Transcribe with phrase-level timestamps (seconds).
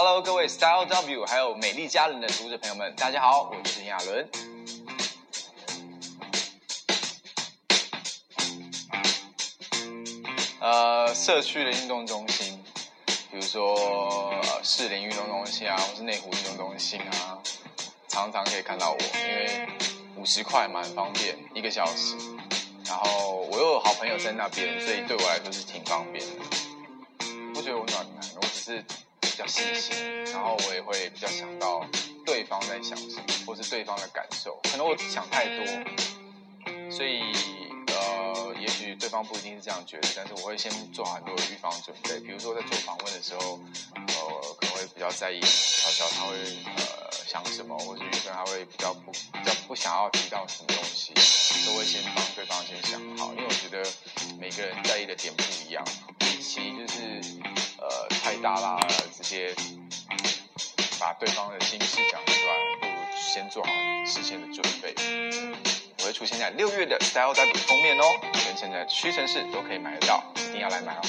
[0.00, 4.28] Hello，各位 Style W 还有美丽佳人的读者朋友们，大家好，我是亚伦。
[10.60, 12.62] 呃，社区的运动中心，
[13.32, 13.74] 比如说
[14.40, 17.42] 呃士林运动中心啊，或是内湖运动中心啊，
[18.06, 19.68] 常常可以看到我，因为
[20.14, 22.14] 五十块蛮方便，一个小时。
[22.86, 26.44] 然后我又有好朋友在那边，所以对我来说是挺方便的。
[27.52, 28.84] 不觉得我暖男，我只是
[29.38, 29.94] 比较细心，
[30.32, 31.86] 然后我也会比较想到
[32.26, 34.58] 对方在想什么，或是对方的感受。
[34.64, 35.64] 可能我想太多，
[36.90, 37.22] 所以
[37.86, 42.18] 呃，也许对方不一定是这样觉得，但是我会先做好很多的预防准备。
[42.18, 43.60] 比如说在做访问的时候，
[43.94, 46.34] 呃，可能会比较在意乔乔他会
[46.74, 51.14] 呃想什么，或者玉芬他会比较不比较不想要提到什么东西，
[51.64, 53.88] 都会先帮对方先想好，因为我觉得
[54.36, 55.84] 每个人在意的点不一样，
[56.22, 57.22] 与其就是
[57.78, 58.80] 呃太大啦，
[59.28, 59.54] 接
[60.98, 63.70] 把对方的心事讲出来，不如先做好
[64.06, 64.94] 事先的准备。
[65.98, 71.02] 我会出现在六月的 Style W 封面哦，全城的屈臣氏都可以买得到，一定要来买哦。